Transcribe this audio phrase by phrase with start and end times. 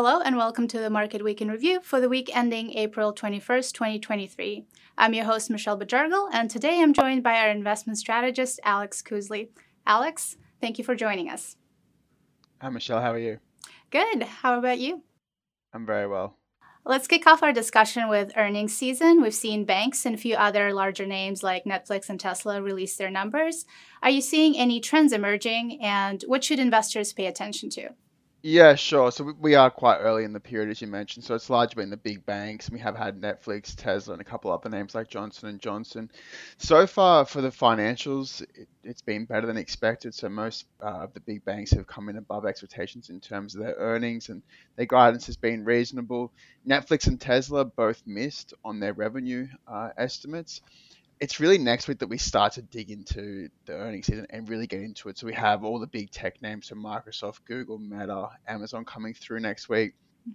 [0.00, 3.72] Hello and welcome to the Market Week in Review for the week ending April 21st,
[3.72, 4.64] 2023.
[4.96, 9.50] I'm your host, Michelle Bajargal, and today I'm joined by our investment strategist, Alex Cousley.
[9.88, 11.56] Alex, thank you for joining us.
[12.62, 13.00] Hi, Michelle.
[13.00, 13.40] How are you?
[13.90, 14.22] Good.
[14.22, 15.02] How about you?
[15.74, 16.36] I'm very well.
[16.84, 19.20] Let's kick off our discussion with earnings season.
[19.20, 23.10] We've seen banks and a few other larger names like Netflix and Tesla release their
[23.10, 23.66] numbers.
[24.00, 27.94] Are you seeing any trends emerging, and what should investors pay attention to?
[28.50, 29.12] Yeah, sure.
[29.12, 31.24] So we are quite early in the period, as you mentioned.
[31.24, 32.70] So it's largely been the big banks.
[32.70, 36.10] We have had Netflix, Tesla, and a couple other names like Johnson and Johnson.
[36.56, 40.14] So far for the financials, it, has been better than expected.
[40.14, 43.60] So most uh, of the big banks have come in above expectations in terms of
[43.60, 44.42] their earnings, and
[44.76, 46.32] their guidance has been reasonable.
[46.66, 50.62] Netflix and Tesla both missed on their revenue uh, estimates
[51.20, 54.66] it's really next week that we start to dig into the earnings season and really
[54.66, 55.18] get into it.
[55.18, 59.40] So we have all the big tech names, from Microsoft, Google, Meta, Amazon coming through
[59.40, 59.94] next week.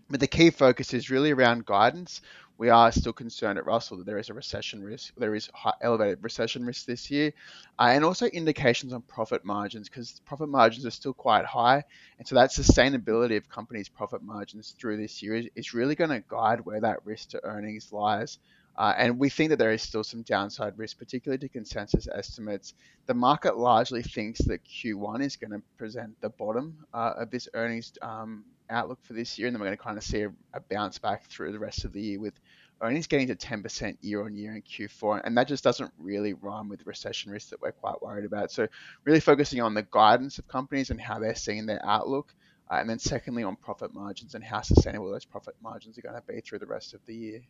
[0.10, 2.22] But the key focus is really around guidance.
[2.58, 5.14] We are still concerned at Russell that there is a recession risk.
[5.18, 5.50] There is
[5.82, 7.34] elevated recession risk this year,
[7.80, 11.84] uh, and also indications on profit margins because profit margins are still quite high,
[12.18, 16.12] and so that sustainability of companies' profit margins through this year is, is really going
[16.12, 18.40] to guide where that risk to earnings lies.
[18.76, 22.74] Uh, and we think that there is still some downside risk, particularly to consensus estimates.
[23.06, 27.48] The market largely thinks that Q1 is going to present the bottom uh, of this
[27.54, 30.32] earnings um, outlook for this year, and then we're going to kind of see a,
[30.54, 32.34] a, bounce back through the rest of the year with
[32.82, 35.22] earnings getting to 10% year on year in Q4.
[35.24, 38.52] And that just doesn't really rhyme with recession risk that we're quite worried about.
[38.52, 38.68] So,
[39.06, 42.34] really focusing on the guidance of companies and how they're seeing their outlook.
[42.72, 46.16] Uh, and then, secondly, on profit margins and how sustainable those profit margins are going
[46.16, 47.42] to be through the rest of the year.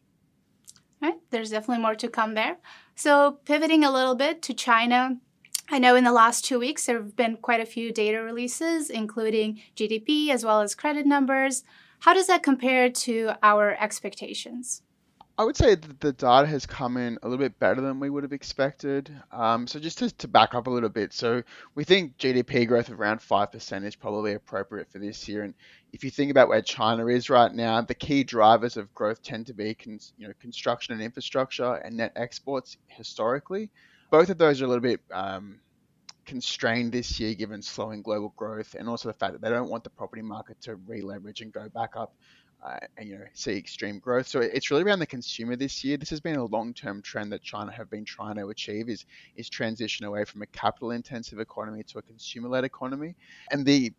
[1.03, 2.59] Right, there's definitely more to come there.
[2.95, 5.17] So, pivoting a little bit to China,
[5.69, 8.89] I know in the last two weeks there have been quite a few data releases,
[8.89, 11.65] including GDP as well as credit numbers.
[11.99, 14.81] How does that compare to our expectations?
[15.35, 18.11] I would say that the data has come in a little bit better than we
[18.11, 19.11] would have expected.
[19.31, 21.41] Um, so just to, to, back up a little bit, so
[21.73, 25.41] we think GDP growth of around five percent is probably appropriate for this year.
[25.41, 25.55] And
[25.91, 29.47] if you think about where China is right now, the key drivers of growth tend
[29.47, 33.71] to be, con- you know, construction and infrastructure and net exports historically.
[34.11, 35.59] Both of those are a little bit um,
[36.25, 39.83] constrained this year given slowing global growth and also the fact that they don't want
[39.83, 42.13] the property market to re-leverage and go back up
[42.63, 44.27] uh, and you know see extreme growth.
[44.27, 45.97] So it's really around the consumer this year.
[45.97, 49.49] This has been a long-term trend that China have been trying to achieve is is
[49.49, 53.15] transition away from a capital-intensive economy to a consumer-led economy,
[53.51, 53.93] and the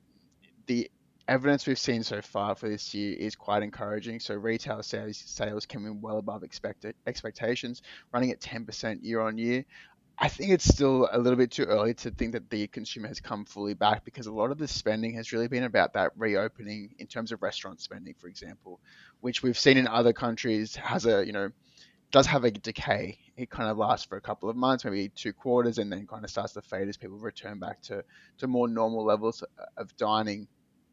[0.67, 0.91] the
[1.27, 4.21] evidence we've seen so far for this year is quite encouraging.
[4.21, 7.83] So retail sales sales came in well above expected expectations,
[8.13, 9.65] running at 10% year on year.
[10.17, 13.21] I think it's still a little bit too early to think that the consumer has
[13.21, 16.95] come fully back because a lot of the spending has really been about that reopening
[16.99, 18.81] in terms of restaurant spending, for example,
[19.21, 21.51] which we've seen in other countries has a, you know,
[22.13, 23.19] does have a decay.
[23.37, 26.25] It kind of lasts for a couple of months, maybe two quarters, and then kind
[26.25, 28.05] of starts to fade as people return back to,
[28.39, 29.43] to more normal levels
[29.77, 30.47] of dining.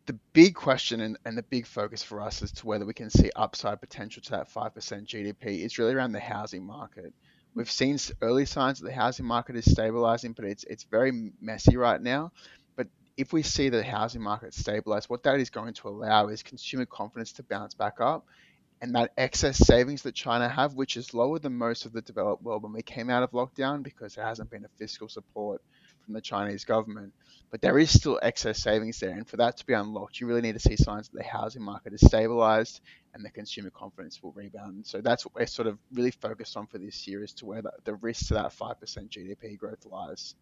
[0.07, 3.11] The big question and, and the big focus for us as to whether we can
[3.11, 4.73] see upside potential to that 5%
[5.05, 7.13] GDP is really around the housing market
[7.53, 11.75] We've seen early signs that the housing market is stabilizing, but it's it's very messy
[11.77, 12.31] right now.
[12.75, 16.43] But if we see the housing market stabilize, what that is going to allow is
[16.43, 18.25] consumer confidence to bounce back up,
[18.81, 22.41] and that excess savings that China have, which is lower than most of the developed
[22.43, 25.61] world when we came out of lockdown, because there hasn't been a fiscal support
[26.03, 27.13] from the Chinese government.
[27.49, 30.41] But there is still excess savings there, and for that to be unlocked, you really
[30.41, 32.79] need to see signs that the housing market is stabilized
[33.13, 34.85] and the consumer confidence will rebound.
[34.87, 37.61] So that's what we're sort of really focused on for this year as to where
[37.61, 38.79] the, the risk to that 5%
[39.09, 40.35] GDP growth lies.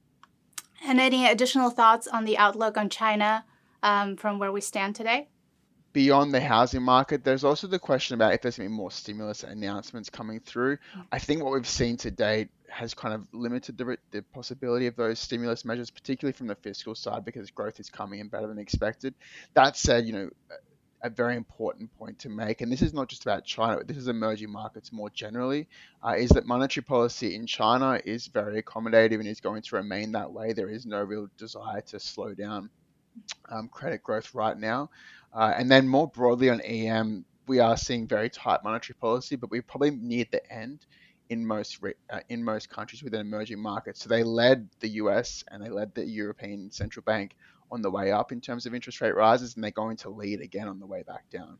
[0.86, 3.44] And any additional thoughts on the outlook on China
[3.82, 5.30] um, from where we stand today?
[5.94, 8.92] Beyond the housing market, there's also the question about if there's going to be more
[8.92, 10.78] stimulus announcements coming through.
[11.12, 14.96] I think what we've seen to date has kind of limited the, the possibility of
[14.96, 18.60] those stimulus measures, particularly from the fiscal side, because growth is coming in better than
[18.60, 19.16] expected.
[19.54, 20.30] That said, you know,
[21.02, 24.08] a very important point to make, and this is not just about China, this is
[24.08, 25.68] emerging markets more generally,
[26.06, 30.12] uh, is that monetary policy in China is very accommodative and is going to remain
[30.12, 30.54] that way.
[30.54, 32.70] There is no real desire to slow down
[33.50, 34.90] um, credit growth right now.
[35.34, 39.50] Uh, and then more broadly on EM, we are seeing very tight monetary policy, but
[39.50, 40.86] we're probably near the end
[41.30, 41.80] in most
[42.10, 44.02] uh, in most countries within emerging markets.
[44.02, 47.36] So they led the US and they led the European Central Bank
[47.72, 50.42] on the way up in terms of interest rate rises, and they're going to lead
[50.42, 51.58] again on the way back down.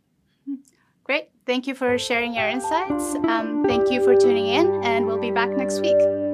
[1.04, 1.30] Great.
[1.46, 3.16] Thank you for sharing your insights.
[3.28, 6.29] Um, thank you for tuning in, and we'll be back next week.